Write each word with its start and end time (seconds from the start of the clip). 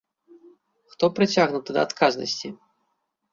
Хто 0.93 1.05
прыцягнуты 1.19 1.69
да 1.77 1.85
адказнасці? 1.89 2.47